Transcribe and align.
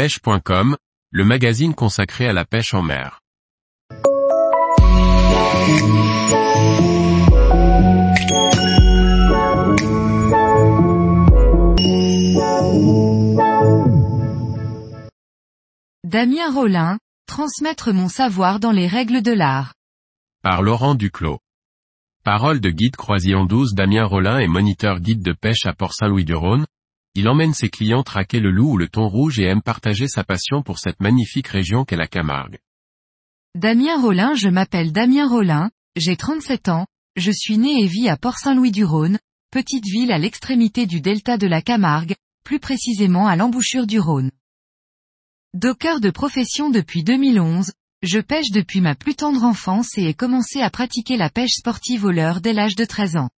pêche.com, 0.00 0.78
le 1.10 1.24
magazine 1.26 1.74
consacré 1.74 2.26
à 2.26 2.32
la 2.32 2.46
pêche 2.46 2.72
en 2.72 2.80
mer. 2.80 3.20
Damien 16.02 16.50
Rollin, 16.50 16.98
transmettre 17.26 17.92
mon 17.92 18.08
savoir 18.08 18.58
dans 18.58 18.72
les 18.72 18.86
règles 18.86 19.20
de 19.20 19.32
l'art. 19.32 19.74
Par 20.42 20.62
Laurent 20.62 20.94
Duclos. 20.94 21.40
Parole 22.24 22.60
de 22.60 22.70
guide 22.70 22.96
croisillon 22.96 23.44
12 23.44 23.74
Damien 23.74 24.06
Rollin 24.06 24.38
est 24.38 24.48
moniteur 24.48 25.00
guide 25.00 25.22
de 25.22 25.34
pêche 25.34 25.66
à 25.66 25.74
Port-Saint-Louis-du-Rhône. 25.74 26.64
Il 27.16 27.28
emmène 27.28 27.54
ses 27.54 27.68
clients 27.68 28.04
traquer 28.04 28.38
le 28.38 28.52
loup 28.52 28.72
ou 28.72 28.76
le 28.76 28.88
thon 28.88 29.08
rouge 29.08 29.40
et 29.40 29.44
aime 29.44 29.62
partager 29.62 30.06
sa 30.06 30.22
passion 30.22 30.62
pour 30.62 30.78
cette 30.78 31.00
magnifique 31.00 31.48
région 31.48 31.84
qu'est 31.84 31.96
la 31.96 32.06
Camargue. 32.06 32.58
Damien 33.56 34.00
Rollin 34.00 34.34
Je 34.34 34.48
m'appelle 34.48 34.92
Damien 34.92 35.28
Rollin, 35.28 35.70
j'ai 35.96 36.16
37 36.16 36.68
ans, 36.68 36.86
je 37.16 37.32
suis 37.32 37.58
né 37.58 37.82
et 37.82 37.86
vis 37.86 38.08
à 38.08 38.16
Port-Saint-Louis-du-Rhône, 38.16 39.18
petite 39.50 39.86
ville 39.86 40.12
à 40.12 40.18
l'extrémité 40.18 40.86
du 40.86 41.00
delta 41.00 41.36
de 41.36 41.48
la 41.48 41.62
Camargue, 41.62 42.14
plus 42.44 42.60
précisément 42.60 43.26
à 43.26 43.34
l'embouchure 43.34 43.88
du 43.88 43.98
Rhône. 43.98 44.30
Docker 45.52 45.98
de 45.98 46.10
profession 46.10 46.70
depuis 46.70 47.02
2011, 47.02 47.72
je 48.02 48.20
pêche 48.20 48.52
depuis 48.52 48.80
ma 48.80 48.94
plus 48.94 49.16
tendre 49.16 49.42
enfance 49.42 49.98
et 49.98 50.04
ai 50.04 50.14
commencé 50.14 50.60
à 50.60 50.70
pratiquer 50.70 51.16
la 51.16 51.28
pêche 51.28 51.54
sportive 51.58 52.04
au 52.04 52.12
leurre 52.12 52.40
dès 52.40 52.52
l'âge 52.52 52.76
de 52.76 52.84
13 52.84 53.16
ans. 53.16 53.30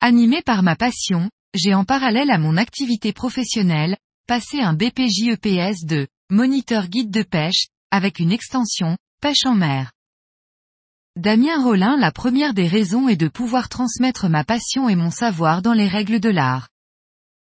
Animé 0.00 0.42
par 0.42 0.62
ma 0.62 0.76
passion, 0.76 1.28
j'ai 1.54 1.72
en 1.72 1.84
parallèle 1.84 2.30
à 2.30 2.38
mon 2.38 2.56
activité 2.56 3.12
professionnelle, 3.12 3.96
passé 4.26 4.60
un 4.60 4.74
BPJEPS 4.74 5.84
de 5.84 6.08
moniteur 6.30 6.88
guide 6.88 7.10
de 7.10 7.22
pêche, 7.22 7.68
avec 7.90 8.18
une 8.18 8.32
extension, 8.32 8.96
pêche 9.20 9.46
en 9.46 9.54
mer. 9.54 9.92
Damien 11.16 11.62
Rollin 11.62 11.96
La 11.96 12.10
première 12.10 12.54
des 12.54 12.66
raisons 12.66 13.08
est 13.08 13.16
de 13.16 13.28
pouvoir 13.28 13.68
transmettre 13.68 14.28
ma 14.28 14.42
passion 14.42 14.88
et 14.88 14.96
mon 14.96 15.12
savoir 15.12 15.62
dans 15.62 15.72
les 15.72 15.86
règles 15.86 16.18
de 16.18 16.28
l'art. 16.28 16.68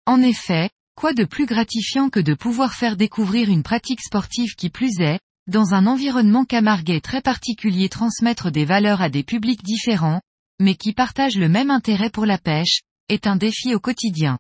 En 0.06 0.22
effet, 0.22 0.70
quoi 0.95 1.14
de 1.14 1.26
plus 1.26 1.45
gratifiant 1.45 2.10
que 2.10 2.22
de 2.22 2.34
pouvoir 2.34 2.73
faire 2.73 2.95
découvrir 2.95 3.50
une 3.50 3.64
pratique 3.64 4.02
sportive 4.02 4.56
qui 4.56 4.70
plus 4.70 5.02
est, 5.02 5.20
dans 5.48 5.73
un 5.73 5.88
environnement 5.88 6.45
camarguais 6.45 7.02
très 7.02 7.22
particulier 7.22 7.90
transmettre 7.90 8.50
des 8.50 8.64
valeurs 8.64 9.02
à 9.02 9.10
des 9.10 9.23
publics 9.23 9.64
différents, 9.64 10.22
mais 10.62 10.76
qui 10.76 10.94
partagent 10.94 11.38
le 11.38 11.50
même 11.50 11.72
intérêt 11.72 12.10
pour 12.10 12.26
la 12.26 12.38
pêche, 12.38 12.82
est 13.10 13.28
un 13.28 13.36
défi 13.36 13.76
au 13.76 13.80
quotidien. 13.80 14.40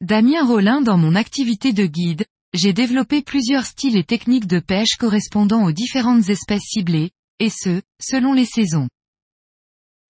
Damien 0.00 0.44
Rollin 0.44 0.80
Dans 0.80 0.98
mon 0.98 1.14
activité 1.14 1.72
de 1.72 1.86
guide, 1.86 2.24
j'ai 2.54 2.72
développé 2.72 3.22
plusieurs 3.22 3.64
styles 3.64 3.96
et 3.96 4.04
techniques 4.04 4.46
de 4.46 4.58
pêche 4.58 4.96
correspondant 4.98 5.64
aux 5.64 5.72
différentes 5.72 6.28
espèces 6.28 6.64
ciblées, 6.64 7.12
et 7.38 7.50
ce, 7.50 7.80
selon 8.00 8.32
les 8.32 8.46
saisons. 8.46 8.88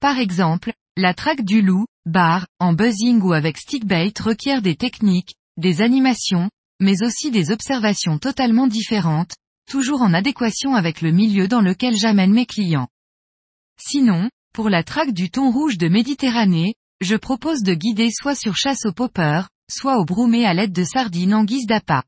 Par 0.00 0.18
exemple, 0.18 0.72
la 0.96 1.14
traque 1.14 1.44
du 1.44 1.62
loup, 1.62 1.86
bar, 2.04 2.46
en 2.58 2.72
buzzing 2.72 3.20
ou 3.20 3.32
avec 3.32 3.58
stickbait 3.58 4.12
requiert 4.20 4.62
des 4.62 4.76
techniques, 4.76 5.34
des 5.56 5.82
animations, 5.82 6.50
mais 6.80 7.02
aussi 7.02 7.30
des 7.30 7.50
observations 7.50 8.18
totalement 8.18 8.66
différentes, 8.66 9.34
toujours 9.70 10.02
en 10.02 10.12
adéquation 10.12 10.74
avec 10.74 11.00
le 11.00 11.12
milieu 11.12 11.48
dans 11.48 11.60
lequel 11.60 11.96
j'amène 11.96 12.32
mes 12.32 12.46
clients. 12.46 12.88
Sinon, 13.78 14.28
pour 14.52 14.68
la 14.68 14.82
traque 14.82 15.12
du 15.12 15.30
thon 15.30 15.50
rouge 15.50 15.78
de 15.78 15.88
Méditerranée, 15.88 16.74
je 17.02 17.16
propose 17.16 17.62
de 17.62 17.74
guider 17.74 18.10
soit 18.10 18.36
sur 18.36 18.56
chasse 18.56 18.86
au 18.86 18.92
popper, 18.92 19.42
soit 19.68 19.98
au 19.98 20.04
broumé 20.04 20.46
à 20.46 20.54
l'aide 20.54 20.72
de 20.72 20.84
sardines 20.84 21.34
en 21.34 21.44
guise 21.44 21.66
d'appât. 21.66 22.04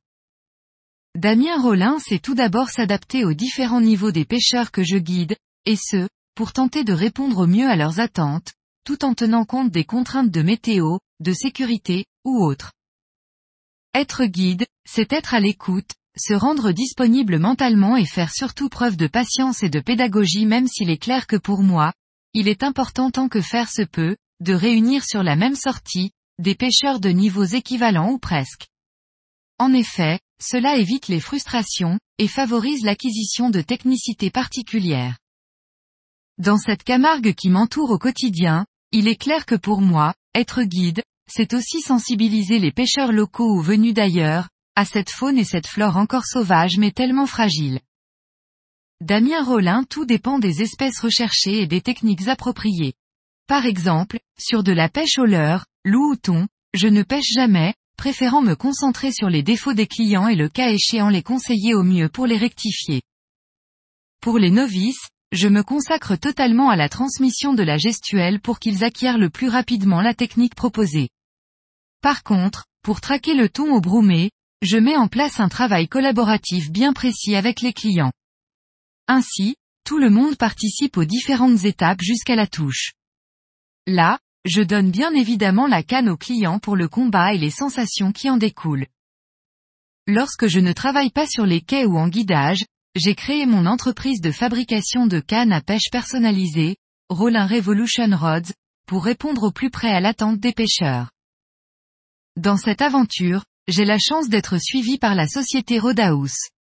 Damien 1.16 1.60
Rollin 1.60 1.98
sait 1.98 2.18
tout 2.18 2.34
d'abord 2.34 2.68
s'adapter 2.70 3.24
aux 3.24 3.34
différents 3.34 3.80
niveaux 3.80 4.12
des 4.12 4.24
pêcheurs 4.24 4.70
que 4.70 4.84
je 4.84 4.96
guide, 4.96 5.36
et 5.64 5.76
ce, 5.76 6.08
pour 6.34 6.52
tenter 6.52 6.84
de 6.84 6.92
répondre 6.92 7.38
au 7.38 7.46
mieux 7.46 7.68
à 7.68 7.76
leurs 7.76 8.00
attentes, 8.00 8.52
tout 8.84 9.04
en 9.04 9.14
tenant 9.14 9.44
compte 9.44 9.70
des 9.70 9.84
contraintes 9.84 10.30
de 10.30 10.42
météo, 10.42 10.98
de 11.20 11.32
sécurité, 11.32 12.04
ou 12.24 12.44
autres. 12.44 12.72
Être 13.94 14.24
guide, 14.24 14.66
c'est 14.88 15.12
être 15.12 15.34
à 15.34 15.40
l'écoute, 15.40 15.90
se 16.16 16.34
rendre 16.34 16.72
disponible 16.72 17.38
mentalement 17.38 17.96
et 17.96 18.06
faire 18.06 18.32
surtout 18.32 18.68
preuve 18.68 18.96
de 18.96 19.06
patience 19.06 19.62
et 19.62 19.68
de 19.68 19.80
pédagogie 19.80 20.46
même 20.46 20.68
s'il 20.68 20.90
est 20.90 21.02
clair 21.02 21.26
que 21.26 21.36
pour 21.36 21.62
moi, 21.62 21.92
il 22.32 22.48
est 22.48 22.62
important 22.62 23.10
tant 23.10 23.28
que 23.28 23.40
faire 23.40 23.70
se 23.70 23.82
peut, 23.82 24.16
de 24.44 24.54
réunir 24.54 25.04
sur 25.04 25.22
la 25.22 25.36
même 25.36 25.56
sortie, 25.56 26.12
des 26.38 26.54
pêcheurs 26.54 27.00
de 27.00 27.08
niveaux 27.08 27.44
équivalents 27.44 28.12
ou 28.12 28.18
presque. 28.18 28.66
En 29.58 29.72
effet, 29.72 30.20
cela 30.40 30.76
évite 30.76 31.08
les 31.08 31.20
frustrations, 31.20 31.98
et 32.18 32.28
favorise 32.28 32.84
l'acquisition 32.84 33.50
de 33.50 33.62
technicités 33.62 34.30
particulières. 34.30 35.16
Dans 36.38 36.58
cette 36.58 36.84
Camargue 36.84 37.34
qui 37.34 37.48
m'entoure 37.48 37.90
au 37.90 37.98
quotidien, 37.98 38.66
il 38.92 39.08
est 39.08 39.16
clair 39.16 39.46
que 39.46 39.54
pour 39.54 39.80
moi, 39.80 40.14
être 40.34 40.62
guide, 40.62 41.02
c'est 41.26 41.54
aussi 41.54 41.80
sensibiliser 41.80 42.58
les 42.58 42.72
pêcheurs 42.72 43.12
locaux 43.12 43.56
ou 43.56 43.62
venus 43.62 43.94
d'ailleurs, 43.94 44.48
à 44.76 44.84
cette 44.84 45.10
faune 45.10 45.38
et 45.38 45.44
cette 45.44 45.66
flore 45.66 45.96
encore 45.96 46.26
sauvage 46.26 46.76
mais 46.76 46.90
tellement 46.90 47.26
fragile. 47.26 47.80
Damien 49.00 49.42
Rollin 49.42 49.84
Tout 49.84 50.04
dépend 50.04 50.38
des 50.38 50.62
espèces 50.62 51.00
recherchées 51.00 51.62
et 51.62 51.66
des 51.66 51.80
techniques 51.80 52.28
appropriées. 52.28 52.94
Par 53.46 53.66
exemple, 53.66 54.18
sur 54.38 54.62
de 54.62 54.72
la 54.72 54.88
pêche 54.88 55.18
au 55.18 55.26
leurre, 55.26 55.66
loup 55.84 56.12
ou 56.12 56.16
thon, 56.16 56.48
je 56.72 56.88
ne 56.88 57.02
pêche 57.02 57.30
jamais, 57.34 57.74
préférant 57.98 58.40
me 58.40 58.54
concentrer 58.54 59.12
sur 59.12 59.28
les 59.28 59.42
défauts 59.42 59.74
des 59.74 59.86
clients 59.86 60.28
et 60.28 60.34
le 60.34 60.48
cas 60.48 60.70
échéant 60.70 61.10
les 61.10 61.22
conseiller 61.22 61.74
au 61.74 61.82
mieux 61.82 62.08
pour 62.08 62.26
les 62.26 62.38
rectifier. 62.38 63.02
Pour 64.22 64.38
les 64.38 64.50
novices, 64.50 65.08
je 65.32 65.48
me 65.48 65.62
consacre 65.62 66.16
totalement 66.16 66.70
à 66.70 66.76
la 66.76 66.88
transmission 66.88 67.52
de 67.52 67.62
la 67.62 67.76
gestuelle 67.76 68.40
pour 68.40 68.58
qu'ils 68.58 68.82
acquièrent 68.82 69.18
le 69.18 69.28
plus 69.28 69.48
rapidement 69.48 70.00
la 70.00 70.14
technique 70.14 70.54
proposée. 70.54 71.10
Par 72.00 72.22
contre, 72.22 72.64
pour 72.82 73.02
traquer 73.02 73.34
le 73.34 73.48
thon 73.50 73.74
au 73.74 73.80
broumé, 73.80 74.30
je 74.62 74.78
mets 74.78 74.96
en 74.96 75.08
place 75.08 75.40
un 75.40 75.48
travail 75.48 75.88
collaboratif 75.88 76.70
bien 76.70 76.94
précis 76.94 77.36
avec 77.36 77.60
les 77.60 77.74
clients. 77.74 78.12
Ainsi, 79.06 79.56
tout 79.84 79.98
le 79.98 80.08
monde 80.08 80.36
participe 80.36 80.96
aux 80.96 81.04
différentes 81.04 81.64
étapes 81.64 82.00
jusqu'à 82.00 82.36
la 82.36 82.46
touche. 82.46 82.92
Là, 83.86 84.18
je 84.44 84.62
donne 84.62 84.90
bien 84.90 85.12
évidemment 85.12 85.66
la 85.66 85.82
canne 85.82 86.08
aux 86.08 86.16
clients 86.16 86.58
pour 86.58 86.76
le 86.76 86.88
combat 86.88 87.34
et 87.34 87.38
les 87.38 87.50
sensations 87.50 88.12
qui 88.12 88.30
en 88.30 88.36
découlent. 88.36 88.86
Lorsque 90.06 90.46
je 90.46 90.60
ne 90.60 90.72
travaille 90.72 91.10
pas 91.10 91.26
sur 91.26 91.46
les 91.46 91.60
quais 91.60 91.86
ou 91.86 91.96
en 91.98 92.08
guidage, 92.08 92.64
j'ai 92.94 93.14
créé 93.14 93.46
mon 93.46 93.66
entreprise 93.66 94.20
de 94.20 94.30
fabrication 94.30 95.06
de 95.06 95.20
cannes 95.20 95.52
à 95.52 95.60
pêche 95.60 95.90
personnalisées, 95.90 96.76
Rollin 97.08 97.46
Revolution 97.46 98.08
Rods, 98.16 98.52
pour 98.86 99.04
répondre 99.04 99.44
au 99.44 99.50
plus 99.50 99.70
près 99.70 99.90
à 99.90 100.00
l'attente 100.00 100.38
des 100.38 100.52
pêcheurs. 100.52 101.10
Dans 102.36 102.56
cette 102.56 102.82
aventure, 102.82 103.44
j'ai 103.68 103.84
la 103.84 103.98
chance 103.98 104.28
d'être 104.28 104.58
suivi 104.58 104.98
par 104.98 105.14
la 105.14 105.26
société 105.26 105.78
Rodaus. 105.78 106.50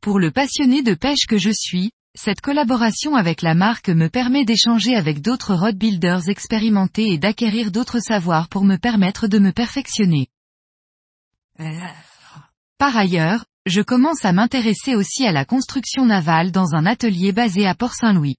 Pour 0.00 0.18
le 0.18 0.30
passionné 0.30 0.82
de 0.82 0.94
pêche 0.94 1.26
que 1.28 1.38
je 1.38 1.50
suis, 1.50 1.90
cette 2.16 2.40
collaboration 2.40 3.14
avec 3.14 3.42
la 3.42 3.54
marque 3.54 3.88
me 3.88 4.08
permet 4.08 4.44
d'échanger 4.44 4.96
avec 4.96 5.20
d'autres 5.20 5.54
rod 5.54 5.76
builders 5.76 6.28
expérimentés 6.28 7.12
et 7.12 7.18
d'acquérir 7.18 7.70
d'autres 7.70 8.00
savoirs 8.00 8.48
pour 8.48 8.64
me 8.64 8.76
permettre 8.76 9.28
de 9.28 9.38
me 9.38 9.52
perfectionner. 9.52 10.28
Par 12.78 12.96
ailleurs, 12.96 13.44
je 13.66 13.82
commence 13.82 14.24
à 14.24 14.32
m'intéresser 14.32 14.94
aussi 14.94 15.26
à 15.26 15.32
la 15.32 15.44
construction 15.44 16.06
navale 16.06 16.52
dans 16.52 16.74
un 16.74 16.86
atelier 16.86 17.32
basé 17.32 17.66
à 17.66 17.74
Port-Saint-Louis. 17.74 18.36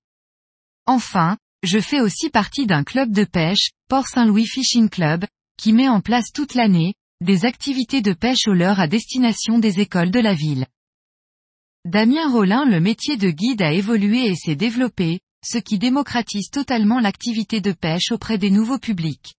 Enfin, 0.86 1.38
je 1.64 1.80
fais 1.80 2.02
aussi 2.02 2.30
partie 2.30 2.66
d'un 2.66 2.84
club 2.84 3.12
de 3.12 3.26
pêche, 3.26 3.72
Port-Saint-Louis 3.90 4.48
Fishing 4.48 4.90
Club, 4.90 5.26
qui 5.58 5.74
met 5.74 5.90
en 5.90 6.02
place 6.02 6.32
toute 6.34 6.54
l'année, 6.54 6.94
des 7.22 7.46
activités 7.46 8.02
de 8.02 8.14
pêche 8.14 8.48
au 8.48 8.54
leurre 8.54 8.80
à 8.80 8.88
destination 8.88 9.60
des 9.60 9.80
écoles 9.80 10.12
de 10.12 10.20
la 10.20 10.34
ville. 10.34 10.66
Damien 11.88 12.30
Rollin 12.30 12.66
Le 12.66 12.82
métier 12.82 13.16
de 13.16 13.30
guide 13.30 13.62
a 13.62 13.72
évolué 13.72 14.26
et 14.26 14.36
s'est 14.36 14.58
développé, 14.58 15.22
ce 15.42 15.58
qui 15.58 15.80
démocratise 15.80 16.50
totalement 16.50 17.00
l'activité 17.00 17.62
de 17.62 17.72
pêche 17.72 18.12
auprès 18.12 18.38
des 18.38 18.50
nouveaux 18.50 18.78
publics. 18.78 19.36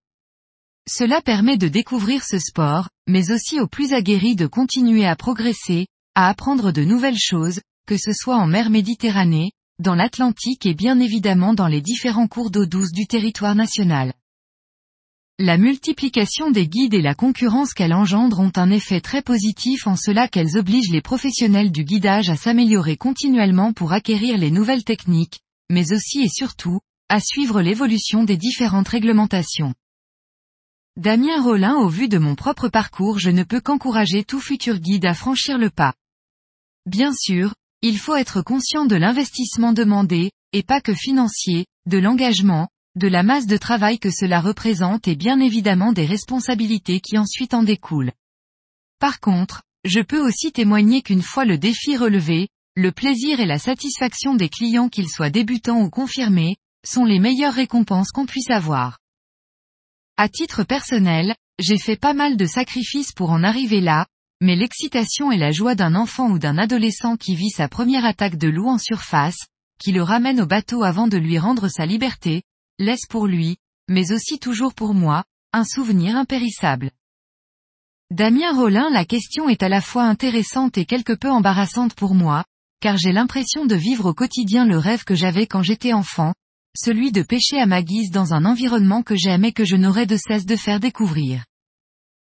Cela 0.89 1.21
permet 1.21 1.59
de 1.59 1.69
découvrir 1.69 2.25
ce 2.25 2.39
sport, 2.39 2.89
mais 3.07 3.33
aussi 3.33 3.61
aux 3.61 3.67
plus 3.67 3.93
aguerris 3.93 4.35
de 4.35 4.47
continuer 4.47 5.05
à 5.05 5.15
progresser, 5.15 5.89
à 6.15 6.31
apprendre 6.31 6.73
de 6.73 6.85
nouvelles 6.85 7.21
choses, 7.21 7.61
que 7.87 7.99
ce 7.99 8.15
soit 8.15 8.39
en 8.39 8.47
mer 8.47 8.71
Méditerranée, 8.71 9.53
dans 9.79 9.95
l'Atlantique 9.95 10.65
et 10.65 10.73
bien 10.73 10.99
évidemment 11.01 11.53
dans 11.53 11.69
les 11.69 11.83
différents 11.83 12.29
cours 12.29 12.51
d'eau 12.51 12.65
douce 12.65 12.93
du 12.93 13.07
territoire 13.07 13.57
national. 13.57 14.15
La 15.41 15.57
multiplication 15.57 16.51
des 16.51 16.67
guides 16.67 16.95
et 16.95 17.01
la 17.01 17.15
concurrence 17.15 17.73
qu'elle 17.73 17.95
engendre 17.95 18.41
ont 18.41 18.51
un 18.57 18.71
effet 18.73 19.01
très 19.01 19.23
positif 19.23 19.87
en 19.87 19.95
cela 19.95 20.27
qu'elles 20.27 20.57
obligent 20.57 20.91
les 20.91 21.01
professionnels 21.01 21.71
du 21.71 21.85
guidage 21.85 22.29
à 22.29 22.35
s'améliorer 22.35 22.97
continuellement 22.97 23.73
pour 23.73 23.93
acquérir 23.93 24.37
les 24.37 24.51
nouvelles 24.51 24.83
techniques, 24.83 25.39
mais 25.71 25.93
aussi 25.93 26.23
et 26.23 26.29
surtout, 26.29 26.81
à 27.09 27.21
suivre 27.21 27.63
l'évolution 27.63 28.25
des 28.25 28.37
différentes 28.37 28.89
réglementations. 28.89 29.75
Damien 30.97 31.41
Rollin 31.41 31.77
au 31.77 31.89
vu 31.89 32.09
de 32.09 32.19
mon 32.19 32.35
propre 32.35 32.69
parcours 32.69 33.21
je 33.21 33.31
ne 33.31 33.45
peux 33.45 33.61
qu'encourager 33.61 34.25
tout 34.25 34.41
futur 34.41 34.81
guide 34.81 35.07
à 35.07 35.15
franchir 35.15 35.57
le 35.57 35.71
pas. 35.71 35.95
Bien 36.85 37.13
sûr, 37.15 37.55
il 37.83 37.97
faut 37.99 38.17
être 38.17 38.43
conscient 38.43 38.87
de 38.87 38.97
l'investissement 38.97 39.73
demandé, 39.73 40.33
et 40.53 40.65
pas 40.65 40.81
que 40.81 40.95
financier, 40.95 41.67
de 41.87 41.99
l'engagement, 41.99 42.67
de 42.99 43.09
la 43.09 43.23
masse 43.23 43.47
de 43.47 43.57
travail 43.57 43.99
que 43.99 44.11
cela 44.11 44.41
représente 44.41 45.09
et 45.09 45.17
bien 45.17 45.41
évidemment 45.41 45.93
des 45.93 46.05
responsabilités 46.05 47.01
qui 47.01 47.17
ensuite 47.17 47.55
en 47.55 47.63
découlent. 47.63 48.13
Par 48.99 49.21
contre, 49.21 49.63
je 49.85 50.01
peux 50.01 50.21
aussi 50.21 50.53
témoigner 50.53 51.03
qu'une 51.03 51.23
fois 51.23 51.45
le 51.45 51.57
défi 51.57 51.97
relevé, 51.97 52.49
le 52.75 52.93
plaisir 52.93 53.41
et 53.41 53.47
la 53.47 53.59
satisfaction 53.59 54.35
des 54.35 54.49
clients 54.49 54.89
qu'ils 54.89 55.09
soient 55.09 55.31
débutants 55.31 55.81
ou 55.81 55.91
confirmés, 55.91 56.57
sont 56.85 57.05
les 57.05 57.21
meilleures 57.21 57.55
récompenses 57.55 58.11
qu'on 58.11 58.27
puisse 58.27 58.51
avoir. 58.51 58.99
À 60.17 60.29
titre 60.29 60.65
personnel, 60.65 61.35
j'ai 61.61 61.79
fait 61.79 61.97
pas 61.97 62.15
mal 62.15 62.37
de 62.37 62.47
sacrifices 62.47 63.13
pour 63.13 63.31
en 63.31 63.45
arriver 63.45 63.81
là, 63.81 64.07
mais 64.41 64.57
l'excitation 64.57 65.33
et 65.33 65.39
la 65.39 65.51
joie 65.51 65.75
d'un 65.75 65.95
enfant 65.95 66.31
ou 66.31 66.39
d'un 66.39 66.59
adolescent 66.59 67.17
qui 67.17 67.35
vit 67.35 67.51
sa 67.51 67.69
première 67.69 68.05
attaque 68.05 68.37
de 68.37 68.49
loup 68.49 68.69
en 68.69 68.79
surface, 68.79 69.47
qui 69.81 69.93
le 69.93 70.03
ramène 70.03 70.41
au 70.41 70.47
bateau 70.47 70.83
avant 70.83 71.09
de 71.09 71.17
lui 71.17 71.39
rendre 71.39 71.69
sa 71.69 71.87
liberté, 71.87 72.43
laisse 72.79 73.07
pour 73.09 73.27
lui, 73.27 73.57
mais 73.89 74.13
aussi 74.13 74.39
toujours 74.39 74.75
pour 74.75 74.95
moi, 74.95 75.25
un 75.53 75.65
souvenir 75.65 76.17
impérissable. 76.17 76.91
Damien 78.11 78.55
Rollin 78.55 78.89
la 78.91 79.05
question 79.05 79.49
est 79.49 79.63
à 79.63 79.69
la 79.69 79.81
fois 79.81 80.05
intéressante 80.05 80.79
et 80.79 80.87
quelque 80.87 81.13
peu 81.13 81.31
embarrassante 81.31 81.95
pour 81.95 82.15
moi, 82.15 82.45
car 82.81 82.97
j'ai 82.97 83.13
l'impression 83.13 83.67
de 83.67 83.75
vivre 83.75 84.07
au 84.07 84.15
quotidien 84.15 84.65
le 84.65 84.79
rêve 84.79 85.05
que 85.05 85.15
j'avais 85.15 85.47
quand 85.47 85.63
j'étais 85.63 85.93
enfant, 85.93 86.33
celui 86.77 87.13
de 87.13 87.23
pêcher 87.23 87.61
à 87.61 87.67
ma 87.67 87.83
guise 87.83 88.11
dans 88.11 88.35
un 88.35 88.45
environnement 88.45 89.03
que 89.03 89.17
j'aime 89.17 89.45
et 89.45 89.53
que 89.53 89.65
je 89.65 89.77
n'aurais 89.77 90.07
de 90.07 90.17
cesse 90.17 90.47
de 90.47 90.57
faire 90.57 90.81
découvrir. 90.81 91.45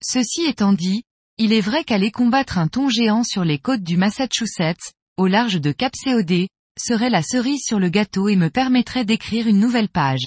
Ceci 0.03 0.43
étant 0.43 0.73
dit, 0.73 1.03
il 1.39 1.53
est 1.53 1.61
vrai 1.61 1.83
qu'aller 1.83 2.11
combattre 2.11 2.59
un 2.59 2.69
thon 2.69 2.89
géant 2.89 3.25
sur 3.25 3.43
les 3.43 3.59
côtes 3.59 3.83
du 3.83 3.97
Massachusetts, 3.97 4.93
au 5.17 5.27
large 5.27 5.61
de 5.61 5.73
Cap 5.73 5.95
COD, 6.05 6.47
serait 6.79 7.11
la 7.11 7.23
cerise 7.23 7.63
sur 7.65 7.79
le 7.81 7.89
gâteau 7.89 8.29
et 8.29 8.37
me 8.37 8.51
permettrait 8.51 9.05
d'écrire 9.05 9.49
une 9.49 9.59
nouvelle 9.59 9.89
page. 9.89 10.27